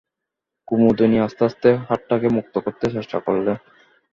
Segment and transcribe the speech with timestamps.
[0.67, 3.51] কুমুদিনী আস্তে আস্তে হাতটাকে মুক্ত করতে চেষ্টা করলে।